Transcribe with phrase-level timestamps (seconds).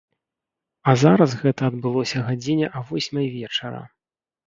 [0.91, 3.89] А зараз гэта адбылося гадзіне а восьмай вечара.